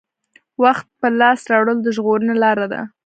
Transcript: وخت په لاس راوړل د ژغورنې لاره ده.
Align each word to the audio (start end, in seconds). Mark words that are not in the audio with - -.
وخت 0.63 0.87
په 0.99 1.07
لاس 1.19 1.39
راوړل 1.51 1.77
د 1.83 1.87
ژغورنې 1.95 2.35
لاره 2.43 2.65
ده. 2.73 2.81